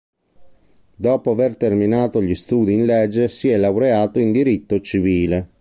Dopo 0.95 1.29
aver 1.29 1.57
terminato 1.57 2.23
gli 2.23 2.33
studi 2.33 2.73
in 2.73 2.85
legge 2.85 3.27
si 3.27 3.49
è 3.49 3.57
laureato 3.57 4.17
in 4.17 4.31
diritto 4.31 4.81
civile. 4.81 5.47